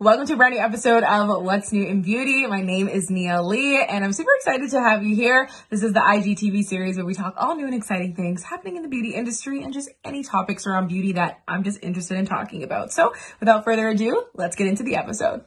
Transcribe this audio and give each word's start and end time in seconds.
Welcome 0.00 0.28
to 0.28 0.34
a 0.34 0.36
brand 0.36 0.54
new 0.54 0.60
episode 0.60 1.02
of 1.02 1.42
What's 1.42 1.72
New 1.72 1.82
in 1.82 2.02
Beauty. 2.02 2.46
My 2.46 2.60
name 2.60 2.86
is 2.88 3.10
Nia 3.10 3.42
Lee 3.42 3.82
and 3.82 4.04
I'm 4.04 4.12
super 4.12 4.30
excited 4.36 4.70
to 4.70 4.80
have 4.80 5.02
you 5.02 5.16
here. 5.16 5.48
This 5.70 5.82
is 5.82 5.92
the 5.92 5.98
IGTV 5.98 6.62
series 6.62 6.96
where 6.96 7.04
we 7.04 7.14
talk 7.14 7.34
all 7.36 7.56
new 7.56 7.64
and 7.64 7.74
exciting 7.74 8.14
things 8.14 8.44
happening 8.44 8.76
in 8.76 8.84
the 8.84 8.88
beauty 8.88 9.12
industry 9.12 9.64
and 9.64 9.72
just 9.72 9.90
any 10.04 10.22
topics 10.22 10.68
around 10.68 10.86
beauty 10.86 11.14
that 11.14 11.40
I'm 11.48 11.64
just 11.64 11.82
interested 11.82 12.16
in 12.16 12.26
talking 12.26 12.62
about. 12.62 12.92
So 12.92 13.12
without 13.40 13.64
further 13.64 13.88
ado, 13.88 14.24
let's 14.34 14.54
get 14.54 14.68
into 14.68 14.84
the 14.84 14.94
episode. 14.94 15.44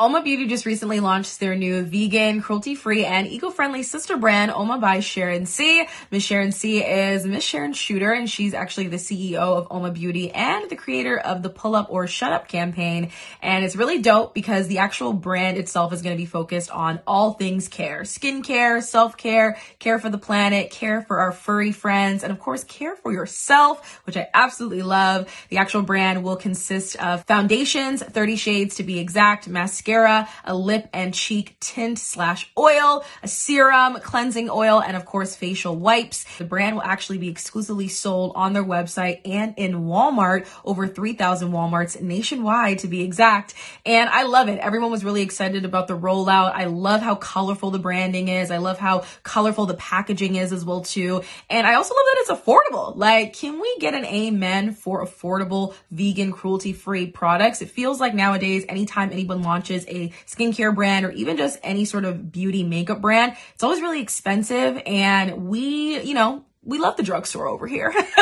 UOMA 0.00 0.24
Beauty 0.24 0.46
just 0.46 0.66
recently 0.66 1.00
launched 1.00 1.38
their 1.40 1.54
new 1.54 1.82
vegan, 1.82 2.42
cruelty-free, 2.42 3.04
and 3.04 3.26
eco-friendly 3.26 3.82
sister 3.82 4.16
brand, 4.16 4.50
UOMA 4.50 4.80
by 4.80 5.00
Sharon 5.00 5.46
C. 5.46 5.86
Miss 6.10 6.24
Sharon 6.24 6.52
C 6.52 6.82
is 6.82 7.24
Miss 7.24 7.44
Sharon 7.44 7.72
Chuter, 7.72 8.16
and 8.16 8.28
she's 8.28 8.54
actually 8.54 8.88
the 8.88 8.96
CEO 8.96 9.36
of 9.36 9.68
UOMA 9.68 9.94
Beauty 9.94 10.30
and 10.30 10.68
the 10.68 10.76
creator 10.76 11.18
of 11.18 11.42
the 11.42 11.50
Pull 11.50 11.76
Up 11.76 11.88
or 11.90 12.06
Shut 12.06 12.32
Up 12.32 12.48
campaign. 12.48 13.10
And 13.40 13.64
it's 13.64 13.76
really 13.76 14.00
dope 14.00 14.34
because 14.34 14.68
the 14.68 14.78
actual 14.78 15.12
brand 15.12 15.56
itself 15.56 15.92
is 15.92 16.02
going 16.02 16.16
to 16.16 16.20
be 16.20 16.26
focused 16.26 16.70
on 16.70 17.00
all 17.06 17.34
things 17.34 17.68
care, 17.68 18.00
skincare, 18.02 18.82
self-care, 18.82 19.58
care 19.78 19.98
for 19.98 20.10
the 20.10 20.18
planet, 20.18 20.70
care 20.70 21.02
for 21.02 21.20
our 21.20 21.32
furry 21.32 21.72
friends, 21.72 22.22
and 22.22 22.32
of 22.32 22.40
course, 22.40 22.64
care 22.64 22.96
for 22.96 23.12
yourself, 23.12 24.00
which 24.04 24.16
I 24.16 24.28
absolutely 24.34 24.82
love. 24.82 25.32
The 25.48 25.58
actual 25.58 25.82
brand 25.82 26.24
will 26.24 26.36
consist 26.36 26.96
of 26.96 27.24
foundations, 27.24 28.02
30 28.02 28.36
shades 28.36 28.76
to 28.76 28.82
be 28.82 28.98
exact, 28.98 29.48
mascara, 29.52 30.28
a 30.44 30.54
lip 30.54 30.88
and 30.92 31.14
cheek 31.14 31.56
tint 31.60 31.98
slash 31.98 32.50
oil, 32.58 33.04
a 33.22 33.28
serum, 33.28 34.00
cleansing 34.00 34.50
oil, 34.50 34.80
and 34.80 34.96
of 34.96 35.04
course, 35.04 35.36
facial 35.36 35.76
wipes. 35.76 36.24
The 36.38 36.44
brand 36.44 36.76
will 36.76 36.82
actually 36.82 37.18
be 37.18 37.28
exclusively 37.28 37.88
sold 37.88 38.32
on 38.34 38.52
their 38.52 38.64
website 38.64 39.20
and 39.24 39.54
in 39.56 39.84
Walmart, 39.84 40.46
over 40.64 40.88
3,000 40.88 41.52
Walmarts 41.52 42.00
nationwide 42.00 42.80
to 42.80 42.88
be 42.88 43.02
exact. 43.02 43.54
And 43.84 44.08
I 44.08 44.24
love 44.24 44.48
it. 44.48 44.58
Everyone 44.58 44.90
was 44.90 45.04
really 45.04 45.22
excited 45.22 45.64
about 45.64 45.88
the 45.88 45.98
rollout. 45.98 46.52
I 46.54 46.64
love 46.64 47.02
how 47.02 47.14
colorful 47.14 47.70
the 47.70 47.78
branding 47.78 48.28
is. 48.28 48.50
I 48.50 48.58
love 48.58 48.78
how 48.78 49.04
colorful 49.22 49.66
the 49.66 49.74
packaging 49.74 50.36
is 50.36 50.52
as 50.52 50.64
well 50.64 50.82
too. 50.82 51.22
And 51.50 51.66
I 51.66 51.74
also 51.74 51.94
love 51.94 52.04
that 52.04 52.18
it's 52.20 52.30
affordable. 52.30 52.96
Like, 52.96 53.34
can 53.34 53.60
we 53.60 53.76
get 53.78 53.94
an 53.94 54.04
amen 54.04 54.74
for 54.74 55.04
affordable, 55.04 55.74
vegan, 55.90 56.32
cruelty 56.32 56.72
free 56.72 57.06
products? 57.06 57.62
It 57.62 57.70
feels 57.70 58.00
like 58.00 58.14
nowadays, 58.14 58.64
anytime 58.68 59.10
anyone 59.12 59.41
launches 59.42 59.84
a 59.88 60.10
skincare 60.26 60.74
brand 60.74 61.04
or 61.04 61.10
even 61.12 61.36
just 61.36 61.58
any 61.62 61.84
sort 61.84 62.04
of 62.04 62.32
beauty 62.32 62.64
makeup 62.64 63.00
brand, 63.00 63.36
it's 63.54 63.62
always 63.62 63.80
really 63.80 64.00
expensive. 64.00 64.80
And 64.86 65.46
we, 65.46 66.00
you 66.02 66.14
know, 66.14 66.44
we 66.64 66.78
love 66.78 66.96
the 66.96 67.02
drugstore 67.02 67.48
over 67.48 67.66
here. 67.66 67.92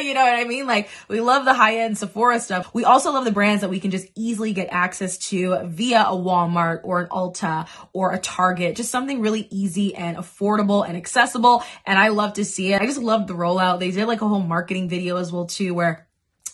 you 0.00 0.14
know 0.14 0.22
what 0.22 0.34
I 0.34 0.44
mean? 0.44 0.66
Like 0.66 0.88
we 1.08 1.20
love 1.20 1.44
the 1.44 1.52
high 1.52 1.78
end 1.78 1.98
Sephora 1.98 2.40
stuff. 2.40 2.72
We 2.72 2.84
also 2.84 3.12
love 3.12 3.24
the 3.24 3.32
brands 3.32 3.60
that 3.60 3.68
we 3.68 3.80
can 3.80 3.90
just 3.90 4.06
easily 4.14 4.52
get 4.52 4.68
access 4.70 5.18
to 5.28 5.64
via 5.64 6.02
a 6.02 6.16
Walmart 6.16 6.80
or 6.84 7.02
an 7.02 7.08
Ulta 7.08 7.68
or 7.92 8.12
a 8.12 8.18
Target, 8.18 8.76
just 8.76 8.90
something 8.90 9.20
really 9.20 9.46
easy 9.50 9.94
and 9.94 10.16
affordable 10.16 10.86
and 10.86 10.96
accessible. 10.96 11.62
And 11.84 11.98
I 11.98 12.08
love 12.08 12.34
to 12.34 12.44
see 12.44 12.72
it. 12.72 12.80
I 12.80 12.86
just 12.86 13.00
love 13.00 13.26
the 13.26 13.34
rollout. 13.34 13.78
They 13.78 13.90
did 13.90 14.06
like 14.06 14.22
a 14.22 14.28
whole 14.28 14.40
marketing 14.40 14.88
video 14.88 15.16
as 15.16 15.30
well 15.30 15.46
too, 15.46 15.74
where 15.74 16.06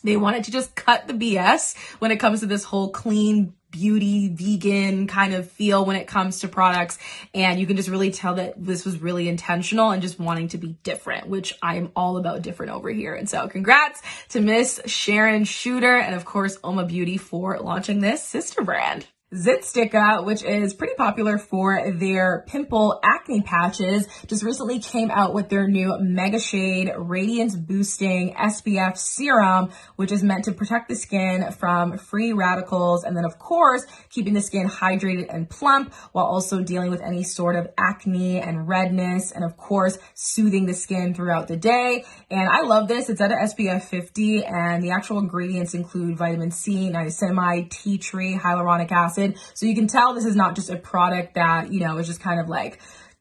they 0.03 0.17
wanted 0.17 0.45
to 0.45 0.51
just 0.51 0.75
cut 0.75 1.07
the 1.07 1.15
BS 1.15 1.77
when 1.99 2.11
it 2.11 2.19
comes 2.19 2.41
to 2.41 2.47
this 2.47 2.65
whole 2.65 2.91
clean 2.91 3.55
beauty 3.71 4.29
vegan 4.29 5.07
kind 5.07 5.35
of 5.35 5.51
feel 5.51 5.85
when 5.85 5.97
it 5.97 6.07
comes 6.07 6.41
to 6.41 6.49
products. 6.49 6.99
And 7.35 7.61
you 7.61 7.67
can 7.67 7.77
just 7.77 7.89
really 7.89 8.11
tell 8.11 8.35
that 8.35 8.55
this 8.57 8.85
was 8.85 9.01
really 9.01 9.29
intentional 9.29 9.91
and 9.91 10.03
just 10.03 10.19
wanting 10.19 10.49
to 10.49 10.59
be 10.59 10.79
different 10.83 11.29
which 11.29 11.53
i'm 11.63 11.91
all 11.95 12.17
about 12.17 12.43
different 12.43 12.73
over 12.73 12.91
here. 12.91 13.15
And 13.15 13.29
so 13.29 13.49
congrats 13.49 14.03
to 14.31 14.41
miss 14.41 14.81
sharon 14.87 15.45
chuter 15.45 16.01
and 16.03 16.15
of 16.15 16.25
course 16.25 16.59
uoma 16.59 16.87
beauty 16.87 17.17
for 17.17 17.59
launching 17.59 18.01
this 18.01 18.23
sister 18.23 18.63
brand 18.63 19.07
Zitsticka, 19.35 20.25
which 20.25 20.43
is 20.43 20.73
pretty 20.73 20.95
popular 20.95 21.37
for 21.37 21.93
their 21.93 22.45
pimple 22.47 22.99
acne 23.05 23.43
patches, 23.43 24.09
just 24.27 24.43
recently 24.43 24.79
came 24.79 25.11
out 25.11 25.35
with 25.35 25.51
their 25.51 25.69
new 25.69 25.99
Mega 26.01 26.41
Shade 26.41 26.91
Radiance 26.97 27.55
Boosting 27.55 28.35
SPF 28.35 28.97
Serum, 28.97 29.71
which 29.97 30.13
is 30.13 30.23
meant 30.23 30.45
to 30.45 30.53
protect 30.53 30.89
the 30.89 30.95
skin 30.95 31.53
from 31.53 31.99
free 31.99 32.33
radicals 32.33 33.05
and 33.05 33.15
then, 33.15 33.27
of 33.27 33.39
course, 33.39 33.85
keeping 34.09 34.33
the 34.33 34.41
skin 34.41 34.67
hydrated 34.67 35.27
and 35.29 35.51
plump 35.51 35.93
while 36.13 36.25
also 36.25 36.63
dealing 36.63 36.91
with 36.91 37.03
any 37.03 37.23
sort 37.23 37.55
of 37.55 37.69
acne 37.77 38.41
and 38.41 38.67
redness 38.67 39.31
and, 39.31 39.45
of 39.45 39.59
course, 39.59 39.99
soothing 40.15 40.65
the 40.65 40.73
skin 40.73 41.13
throughout 41.13 41.49
the 41.49 41.57
day. 41.59 42.07
And 42.31 42.49
I 42.49 42.63
love 42.63 42.89
this. 42.89 43.11
It's 43.11 43.21
at 43.21 43.31
an 43.31 43.39
SPF 43.41 43.83
50 43.83 44.47
and 44.47 44.83
the 44.83 44.93
actual 44.93 45.19
ingredients 45.19 45.75
include 45.75 46.17
vitamin 46.17 46.51
C, 46.51 46.91
niacinamide, 46.91 47.69
tea 47.69 47.99
tree, 47.99 48.35
hyaluronic 48.35 48.91
acid, 48.91 49.18
acid. 49.19 49.39
So 49.55 49.67
you 49.67 49.75
can 49.75 49.87
tell 49.87 50.15
this 50.15 50.25
is 50.25 50.37
not 50.37 50.55
just 50.55 50.71
a 50.71 50.77
product 50.77 51.35
that, 51.35 51.73
you 51.73 51.81
know, 51.81 51.99
is 51.99 52.07
just 52.07 52.21
kind 52.21 52.41
of 52.41 52.49
like, 52.49 52.81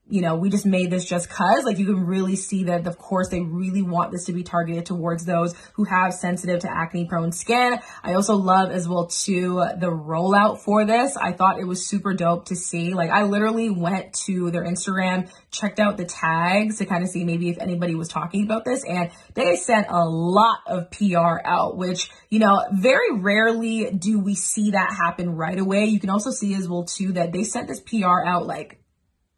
you 0.09 0.21
know, 0.21 0.35
we 0.35 0.49
just 0.49 0.65
made 0.65 0.89
this 0.89 1.05
just 1.05 1.29
cause. 1.29 1.63
Like 1.63 1.77
you 1.77 1.85
can 1.85 2.05
really 2.05 2.35
see 2.35 2.65
that, 2.65 2.87
of 2.87 2.97
course, 2.97 3.29
they 3.29 3.41
really 3.41 3.81
want 3.81 4.11
this 4.11 4.25
to 4.25 4.33
be 4.33 4.43
targeted 4.43 4.85
towards 4.85 5.25
those 5.25 5.53
who 5.73 5.83
have 5.83 6.13
sensitive 6.13 6.61
to 6.61 6.71
acne 6.71 7.05
prone 7.05 7.31
skin. 7.31 7.79
I 8.03 8.13
also 8.13 8.35
love 8.35 8.71
as 8.71 8.87
well 8.87 9.07
too 9.07 9.55
the 9.77 9.91
rollout 9.91 10.59
for 10.59 10.85
this. 10.85 11.17
I 11.17 11.33
thought 11.33 11.59
it 11.59 11.65
was 11.65 11.85
super 11.85 12.13
dope 12.13 12.45
to 12.45 12.55
see. 12.55 12.93
Like 12.93 13.09
I 13.09 13.23
literally 13.23 13.69
went 13.69 14.13
to 14.25 14.49
their 14.51 14.63
Instagram, 14.63 15.29
checked 15.51 15.79
out 15.79 15.97
the 15.97 16.05
tags 16.05 16.77
to 16.77 16.85
kind 16.85 17.03
of 17.03 17.09
see 17.09 17.25
maybe 17.25 17.49
if 17.49 17.57
anybody 17.59 17.95
was 17.95 18.07
talking 18.07 18.43
about 18.43 18.65
this 18.65 18.83
and 18.87 19.11
they 19.33 19.55
sent 19.55 19.87
a 19.89 20.05
lot 20.05 20.59
of 20.67 20.89
PR 20.91 21.39
out, 21.43 21.77
which, 21.77 22.09
you 22.29 22.39
know, 22.39 22.63
very 22.71 23.19
rarely 23.19 23.91
do 23.91 24.19
we 24.19 24.35
see 24.35 24.71
that 24.71 24.91
happen 24.91 25.35
right 25.35 25.59
away. 25.59 25.85
You 25.85 25.99
can 25.99 26.09
also 26.09 26.31
see 26.31 26.53
as 26.55 26.67
well 26.67 26.83
too 26.83 27.13
that 27.13 27.33
they 27.33 27.43
sent 27.43 27.67
this 27.67 27.81
PR 27.81 28.23
out 28.25 28.47
like 28.47 28.79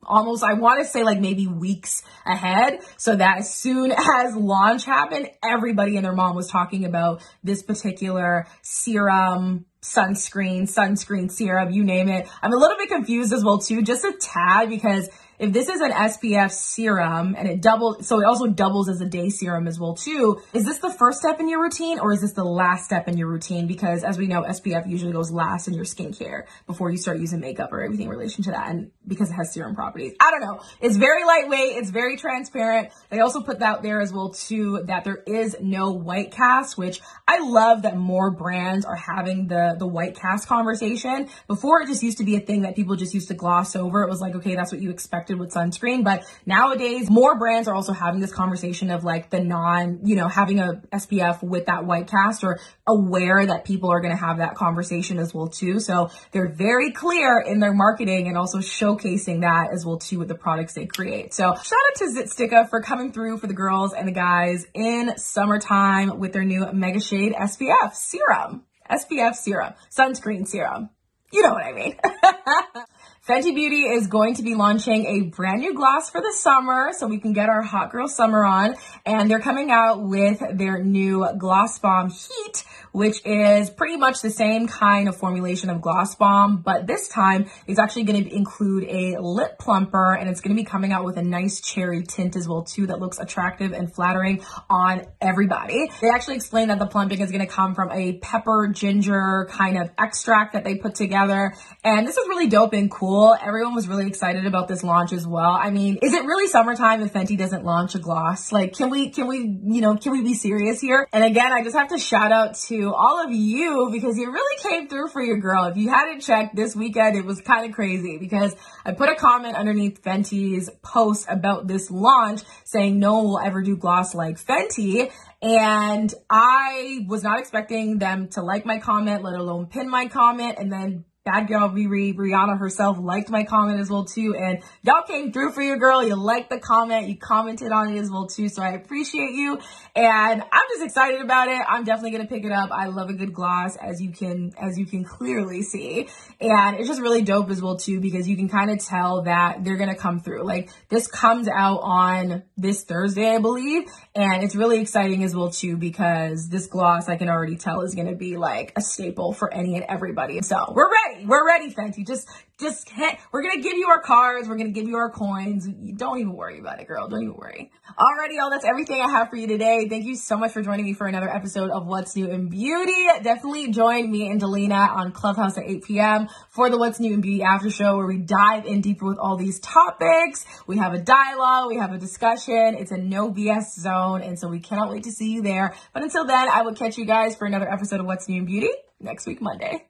almost, 0.04 0.44
I 0.44 0.54
want 0.54 0.80
to 0.80 0.86
say 0.86 1.04
like 1.04 1.20
maybe 1.20 1.48
weeks 1.48 2.04
ahead. 2.26 2.80
So 2.98 3.16
that 3.16 3.40
as 3.40 3.54
soon 3.54 3.92
as 4.16 4.36
launch 4.36 4.86
happened, 4.86 5.30
everybody 5.44 5.96
and 5.96 6.06
their 6.06 6.14
mom 6.14 6.36
was 6.36 6.50
talking 6.50 6.86
about 6.86 7.22
this 7.44 7.64
particular 7.64 8.48
serum, 8.62 9.66
sunscreen, 9.82 10.64
sunscreen 10.64 11.32
serum, 11.32 11.72
you 11.72 11.84
name 11.84 12.10
it. 12.10 12.28
I'm 12.42 12.54
a 12.54 12.58
little 12.58 12.78
bit 12.78 12.90
confused 12.90 13.32
as 13.34 13.44
well 13.44 13.60
too, 13.60 13.82
just 13.82 14.04
a 14.04 14.14
tad 14.20 14.70
because 14.70 15.10
if 15.40 15.54
this 15.54 15.70
is 15.70 15.80
an 15.80 15.92
SPF 15.92 16.52
serum 16.52 17.34
and 17.38 17.48
it 17.48 17.62
doubles, 17.62 18.06
so 18.06 18.20
it 18.20 18.26
also 18.26 18.48
doubles 18.48 18.90
as 18.90 19.00
a 19.00 19.06
day 19.06 19.30
serum 19.30 19.68
as 19.68 19.80
well 19.80 19.94
too, 19.94 20.42
is 20.54 20.66
this 20.66 20.80
the 20.80 20.92
first 20.92 21.20
step 21.20 21.40
in 21.40 21.48
your 21.48 21.62
routine 21.62 21.98
or 21.98 22.12
is 22.12 22.20
this 22.20 22.34
the 22.34 22.44
last 22.44 22.84
step 22.84 23.08
in 23.08 23.18
your 23.18 23.28
routine? 23.28 23.66
Because 23.66 24.04
as 24.04 24.18
we 24.18 24.28
know, 24.28 24.44
SPF 24.44 24.90
usually 24.90 25.14
goes 25.14 25.32
last 25.32 25.70
in 25.70 25.74
your 25.74 25.86
skincare 25.86 26.44
before 26.68 26.92
you 26.92 26.98
start 26.98 27.20
using 27.20 27.40
makeup 27.40 27.72
or 27.72 27.82
everything 27.82 28.08
in 28.08 28.12
relation 28.12 28.44
to 28.44 28.52
that. 28.52 28.68
And 28.70 28.92
because 29.08 29.32
it 29.32 29.36
has 29.36 29.54
serum 29.54 29.76
properties, 29.76 30.14
I 30.20 30.30
don't 30.30 30.42
know. 30.42 30.60
It's 30.82 30.98
very 30.98 31.24
lightweight. 31.24 31.78
It's 31.78 31.90
very 31.90 32.18
transparent. 32.18 32.90
They 33.10 33.22
also 33.22 33.42
put 33.42 33.60
that 33.60 33.82
there 33.82 34.02
as 34.02 34.12
well 34.12 34.32
too, 34.32 34.84
that 34.88 35.06
there 35.06 35.24
is 35.26 35.56
no 35.62 35.92
white 35.92 36.32
cast, 36.32 36.78
which 36.78 37.00
I 37.26 37.40
love 37.40 37.84
that 37.84 37.96
more 37.96 38.30
brands 38.30 38.84
are 38.84 38.98
having 38.98 39.48
the, 39.48 39.69
the 39.78 39.88
white 39.88 40.16
cast 40.16 40.48
conversation. 40.48 41.30
Before 41.48 41.82
it 41.82 41.88
just 41.88 42.02
used 42.02 42.18
to 42.20 42.24
be 42.24 42.36
a 42.36 42.40
thing 42.40 42.62
that 42.62 42.76
people 42.76 42.96
just 42.96 43.14
used 43.14 43.28
to 43.28 43.34
gloss 43.34 43.76
over. 43.76 44.04
It 44.04 44.10
was 44.10 44.22
like, 44.22 44.36
okay, 44.36 44.56
that's 44.56 44.72
what 44.72 44.82
you 44.82 44.90
expected 44.90 45.38
with 45.38 45.54
sunscreen. 45.54 46.04
But 46.04 46.24
nowadays, 46.46 47.10
more 47.10 47.38
brands 47.38 47.68
are 47.68 47.76
also 47.76 47.94
having 47.94 48.22
this 48.22 48.34
conversation 48.34 48.90
of 48.90 49.04
like 49.04 49.30
the 49.30 49.40
non, 49.40 50.00
you 50.04 50.16
know, 50.16 50.28
having 50.28 50.60
a 50.60 50.82
SPF 50.94 51.44
with 51.44 51.68
that 51.68 51.86
white 51.86 52.08
cast 52.08 52.44
or 52.44 52.60
aware 52.88 53.46
that 53.46 53.66
people 53.66 53.92
are 53.92 54.00
going 54.00 54.16
to 54.16 54.20
have 54.20 54.38
that 54.38 54.56
conversation 54.56 55.20
as 55.20 55.34
well 55.34 55.48
too. 55.48 55.80
So 55.80 56.10
they're 56.32 56.50
very 56.50 56.92
clear 56.92 57.40
in 57.40 57.60
their 57.60 57.74
marketing 57.74 58.28
and 58.28 58.38
also 58.38 58.60
showcasing 58.60 59.42
that 59.42 59.72
as 59.74 59.86
well 59.86 59.98
too 59.98 60.20
with 60.20 60.28
the 60.28 60.36
products 60.36 60.74
they 60.74 60.86
create. 60.86 61.34
So 61.34 61.54
shout 61.54 61.56
out 61.56 61.96
to 61.98 62.06
Zitsticka 62.06 62.70
for 62.70 62.82
coming 62.82 63.12
through 63.12 63.38
for 63.38 63.48
the 63.48 63.54
girls 63.54 63.94
and 63.94 64.08
the 64.08 64.12
guys 64.12 64.66
in 64.74 65.18
summertime 65.18 66.20
with 66.20 66.34
their 66.34 66.46
new 66.46 66.72
Mega 66.74 67.00
Shade 67.00 67.34
SPF 67.34 67.94
serum. 67.94 68.66
SPF 68.90 69.36
serum, 69.36 69.74
sunscreen 69.90 70.48
serum. 70.48 70.90
You 71.32 71.44
know 71.44 71.54
what 71.54 71.64
I 71.64 71.74
mean. 71.74 71.96
Fenty 73.30 73.54
Beauty 73.54 73.84
is 73.84 74.08
going 74.08 74.34
to 74.34 74.42
be 74.42 74.56
launching 74.56 75.06
a 75.06 75.22
brand 75.22 75.62
new 75.62 75.76
gloss 75.76 76.10
for 76.10 76.20
the 76.20 76.34
summer 76.34 76.90
so 76.98 77.06
we 77.06 77.20
can 77.20 77.32
get 77.32 77.48
our 77.48 77.62
hot 77.62 77.92
girl 77.92 78.08
summer 78.08 78.44
on. 78.44 78.74
And 79.06 79.30
they're 79.30 79.40
coming 79.40 79.70
out 79.70 80.02
with 80.02 80.42
their 80.54 80.84
new 80.84 81.24
Gloss 81.38 81.78
Bomb 81.78 82.10
Heat, 82.10 82.64
which 82.92 83.24
is 83.28 83.70
pretty 83.70 83.98
much 83.98 84.24
the 84.24 84.32
same 84.32 84.66
kind 84.66 85.08
of 85.08 85.16
formulation 85.16 85.70
of 85.70 85.80
Gloss 85.80 86.16
Bomb, 86.16 86.64
but 86.64 86.88
this 86.88 87.08
time 87.08 87.48
it's 87.68 87.78
actually 87.78 88.06
going 88.06 88.24
to 88.24 88.36
include 88.36 88.86
a 88.86 89.22
lip 89.22 89.60
plumper 89.60 90.16
and 90.16 90.28
it's 90.28 90.42
going 90.42 90.58
to 90.58 90.60
be 90.60 90.66
coming 90.66 90.92
out 90.92 91.06
with 91.06 91.18
a 91.18 91.22
nice 91.22 91.62
cherry 91.62 92.02
tint 92.02 92.36
as 92.36 92.48
well 92.48 92.64
too 92.64 92.88
that 92.88 93.00
looks 93.00 93.20
attractive 93.20 93.74
and 93.74 93.94
flattering 93.94 94.44
on 94.72 95.06
everybody. 95.22 95.92
They 96.02 96.10
actually 96.10 96.38
explained 96.38 96.72
that 96.72 96.80
the 96.80 96.88
plumping 96.88 97.22
is 97.22 97.30
going 97.30 97.46
to 97.46 97.54
come 97.54 97.76
from 97.76 97.92
a 97.92 98.14
pepper 98.14 98.70
ginger 98.74 99.48
kind 99.52 99.78
of 99.78 99.92
extract 100.00 100.54
that 100.54 100.64
they 100.64 100.78
put 100.78 100.96
together. 100.96 101.54
And 101.84 102.08
this 102.08 102.18
is 102.18 102.28
really 102.28 102.48
dope 102.48 102.74
and 102.74 102.90
cool 102.90 103.19
cool. 103.20 103.36
Everyone 103.42 103.76
was 103.76 103.88
really 103.88 104.08
excited 104.08 104.46
about 104.46 104.68
this 104.68 104.84
launch 104.84 105.12
as 105.12 105.28
well. 105.28 105.52
I 105.52 105.70
mean, 105.70 106.00
is 106.02 106.14
it 106.14 106.24
really 106.24 106.48
summertime 106.48 107.02
if 107.02 107.14
Fenty 107.14 107.38
doesn't 107.38 107.66
launch 107.66 107.96
a 107.96 108.00
gloss? 108.00 108.52
Like, 108.52 108.74
can 108.76 108.90
we, 108.90 109.10
can 109.10 109.28
we, 109.28 109.40
you 109.40 109.82
know, 109.82 109.96
can 109.96 110.12
we 110.12 110.22
be 110.22 110.34
serious 110.34 110.80
here? 110.80 111.08
And 111.12 111.24
again, 111.24 111.52
I 111.52 111.64
just 111.64 111.76
have 111.76 111.90
to 111.90 111.98
shout 111.98 112.32
out 112.32 112.56
to 112.68 112.94
all 112.94 113.24
of 113.24 113.32
you 113.32 113.90
because 113.92 114.18
you 114.18 114.32
really 114.32 114.64
came 114.64 114.88
through 114.88 115.10
for 115.10 115.22
your 115.22 115.38
girl. 115.38 115.66
If 115.66 115.78
you 115.78 115.90
hadn't 115.90 116.22
checked 116.22 116.56
this 116.56 116.76
weekend, 116.76 117.18
it 117.18 117.26
was 117.26 117.42
kind 117.42 117.66
of 117.68 117.76
crazy 117.76 118.18
because 118.18 118.56
I 118.86 118.94
put 118.94 119.10
a 119.10 119.16
comment 119.16 119.56
underneath 119.56 120.02
Fenty's 120.02 120.70
post 120.82 121.26
about 121.30 121.68
this 121.68 121.92
launch 121.92 122.42
saying 122.64 123.00
no 123.00 123.16
one 123.16 123.26
will 123.26 123.40
ever 123.40 123.62
do 123.62 123.76
gloss 123.76 124.16
like 124.16 124.38
Fenty. 124.38 125.12
And 125.42 126.14
I 126.30 127.06
was 127.08 127.24
not 127.24 127.40
expecting 127.40 127.98
them 127.98 128.28
to 128.30 128.42
like 128.42 128.66
my 128.66 128.80
comment, 128.80 129.24
let 129.24 129.36
alone 129.36 129.68
pin 129.68 129.90
my 129.90 130.08
comment. 130.08 130.56
And 130.58 130.72
then 130.72 131.06
Bad 131.30 131.48
Girl 131.48 131.70
Riri, 131.70 132.16
Rihanna 132.16 132.58
herself 132.58 132.98
liked 133.00 133.30
my 133.30 133.44
comment 133.44 133.80
as 133.80 133.88
well 133.88 134.04
too. 134.04 134.36
And 134.36 134.64
y'all 134.82 135.04
came 135.04 135.32
through 135.32 135.52
for 135.52 135.62
your 135.62 135.78
girl. 135.78 136.04
You 136.04 136.16
liked 136.16 136.50
the 136.50 136.58
comment. 136.58 137.08
You 137.08 137.18
commented 137.18 137.72
on 137.72 137.96
it 137.96 138.00
as 138.00 138.10
well 138.10 138.26
too. 138.26 138.50
So 138.50 138.64
I 138.64 138.70
appreciate 138.70 139.34
you. 139.34 139.60
And 139.96 140.42
I'm 140.42 140.64
just 140.70 140.84
excited 140.84 141.22
about 141.22 141.48
it. 141.48 141.62
I'm 141.68 141.84
definitely 141.84 142.12
going 142.12 142.24
to 142.24 142.34
pick 142.34 142.46
it 142.46 142.52
up. 142.52 142.72
I 142.72 142.88
love 142.88 143.12
a 143.12 143.14
good 143.14 143.32
gloss 143.32 143.76
as 143.76 144.02
you 144.02 144.12
can, 144.12 144.54
as 144.60 144.80
you 144.80 144.88
can 144.88 145.04
clearly 145.04 145.62
see. 145.62 146.08
And 146.42 146.78
it's 146.78 146.88
just 146.88 147.00
really 147.00 147.22
dope 147.22 147.52
as 147.52 147.62
well 147.62 147.78
too, 147.78 148.00
because 148.00 148.28
you 148.28 148.36
can 148.36 148.50
kind 148.50 148.72
of 148.72 148.84
tell 148.84 149.22
that 149.24 149.64
they're 149.64 149.78
going 149.78 149.90
to 149.90 149.96
come 149.96 150.20
through. 150.22 150.44
Like 150.44 150.72
this 150.90 151.06
comes 151.06 151.48
out 151.48 151.82
on 151.84 152.42
this 152.58 152.86
Thursday, 152.86 153.36
I 153.36 153.38
believe. 153.38 153.84
And 154.16 154.44
it's 154.44 154.56
really 154.56 154.80
exciting 154.82 155.24
as 155.24 155.36
well 155.36 155.52
too, 155.52 155.78
because 155.78 156.50
this 156.50 156.66
gloss 156.66 157.08
I 157.08 157.18
can 157.18 157.30
already 157.30 157.56
tell 157.56 157.82
is 157.82 157.94
going 157.94 158.08
to 158.08 158.16
be 158.16 158.36
like 158.36 158.74
a 158.76 158.82
staple 158.82 159.32
for 159.34 159.54
any 159.54 159.76
and 159.76 159.86
everybody. 159.88 160.42
So 160.42 160.74
we're 160.76 160.90
ready 160.92 161.19
ready. 161.20 161.28
We're 161.28 161.46
ready, 161.46 161.74
Fenty. 161.74 162.06
Just, 162.06 162.28
just. 162.60 162.92
We're 163.32 163.42
gonna 163.42 163.62
give 163.62 163.78
you 163.78 163.88
our 163.88 164.02
cards. 164.02 164.48
We're 164.48 164.58
gonna 164.58 164.70
give 164.70 164.88
you 164.88 164.98
our 164.98 165.10
coins. 165.10 165.68
Don't 165.96 166.20
even 166.20 166.34
worry 166.34 166.60
about 166.60 166.80
it, 166.80 166.88
girl. 166.88 167.08
Don't 167.08 167.24
even 167.24 167.36
worry. 167.36 167.72
Alrighty, 167.98 168.38
y'all. 168.38 168.50
That's 168.50 168.66
everything 168.66 169.02
I 169.02 169.10
have 169.10 169.30
for 169.30 169.36
you 169.36 169.48
today. 169.48 169.88
Thank 169.90 170.06
you 170.06 170.16
so 170.16 170.38
much 170.38 170.52
for 170.52 170.62
joining 170.62 170.86
me 170.86 170.94
for 170.94 171.08
another 171.08 171.30
episode 171.30 171.70
of 171.70 171.86
What's 171.86 172.16
New 172.16 172.28
in 172.28 172.50
Beauty. 172.50 173.06
Definitely 173.24 173.72
join 173.72 174.12
me 174.12 174.30
and 174.30 174.42
Delina 174.42 174.90
on 174.90 175.12
Clubhouse 175.12 175.58
at 175.58 175.64
8 175.66 175.84
p.m. 175.84 176.28
for 176.50 176.70
the 176.70 176.78
What's 176.78 177.00
New 177.00 177.14
in 177.14 177.22
Beauty 177.22 177.44
after 177.44 177.70
show 177.70 177.98
where 177.98 178.08
we 178.08 178.18
dive 178.18 178.66
in 178.66 178.82
deeper 178.82 179.06
with 179.06 179.18
all 179.18 179.38
these 179.38 179.60
topics. 179.60 180.46
We 180.68 180.78
have 180.78 180.94
a 180.94 181.00
dialogue. 181.00 181.70
We 181.70 181.78
have 181.78 181.94
a 181.94 181.98
discussion. 181.98 182.76
It's 182.78 182.92
a 182.92 182.98
no 182.98 183.32
BS 183.32 183.80
zone. 183.80 184.22
And 184.22 184.38
so 184.38 184.48
we 184.48 184.60
cannot 184.60 184.90
wait 184.90 185.04
to 185.04 185.12
see 185.12 185.32
you 185.32 185.42
there. 185.42 185.76
But 185.94 186.04
until 186.04 186.26
then, 186.26 186.50
I 186.50 186.64
will 186.64 186.76
catch 186.76 186.98
you 186.98 187.06
guys 187.06 187.36
for 187.36 187.46
another 187.46 187.72
episode 187.72 188.00
of 188.00 188.06
What's 188.06 188.28
New 188.28 188.40
in 188.40 188.46
Beauty 188.46 188.72
next 189.00 189.26
week, 189.26 189.42
Monday. 189.42 189.86